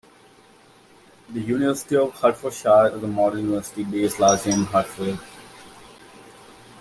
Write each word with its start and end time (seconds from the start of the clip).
The 1.29 1.41
University 1.41 1.95
of 1.95 2.19
Hertfordshire 2.19 2.87
is 2.97 3.03
a 3.03 3.07
modern 3.07 3.41
university 3.41 3.83
based 3.83 4.19
largely 4.19 4.51
in 4.51 4.65
Hatfield. 4.65 5.19